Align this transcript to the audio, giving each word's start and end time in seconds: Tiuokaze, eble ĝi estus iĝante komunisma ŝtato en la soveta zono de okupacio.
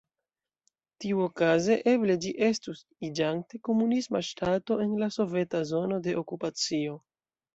Tiuokaze, 1.03 1.75
eble 1.91 2.15
ĝi 2.23 2.31
estus 2.47 2.79
iĝante 3.09 3.61
komunisma 3.69 4.23
ŝtato 4.29 4.77
en 4.87 4.97
la 5.03 5.11
soveta 5.19 5.63
zono 5.73 6.03
de 6.09 6.19
okupacio. 6.23 6.97